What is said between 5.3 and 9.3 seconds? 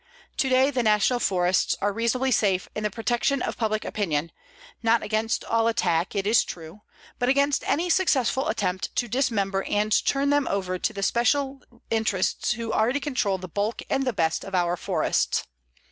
all attack, it is true, but against any successful attempt to